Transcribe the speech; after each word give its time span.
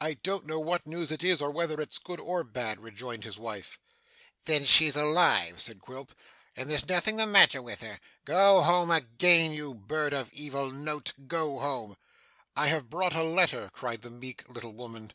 'I 0.00 0.14
don't 0.22 0.46
know 0.46 0.58
what 0.58 0.86
news 0.86 1.12
it 1.12 1.22
is, 1.22 1.42
or 1.42 1.50
whether 1.50 1.78
it's 1.78 1.98
good 1.98 2.20
or 2.20 2.42
bad,' 2.42 2.80
rejoined 2.80 3.24
his 3.24 3.38
wife. 3.38 3.78
'Then 4.46 4.64
she's 4.64 4.96
alive,' 4.96 5.60
said 5.60 5.82
Quilp, 5.82 6.14
'and 6.56 6.70
there's 6.70 6.88
nothing 6.88 7.16
the 7.16 7.26
matter 7.26 7.60
with 7.60 7.82
her. 7.82 8.00
Go 8.24 8.62
home 8.62 8.90
again, 8.90 9.52
you 9.52 9.74
bird 9.74 10.14
of 10.14 10.32
evil 10.32 10.70
note, 10.70 11.12
go 11.26 11.58
home!' 11.58 11.98
'I 12.56 12.66
have 12.68 12.88
brought 12.88 13.14
a 13.14 13.22
letter,' 13.22 13.68
cried 13.74 14.00
the 14.00 14.08
meek 14.10 14.42
little 14.48 14.72
woman. 14.72 15.12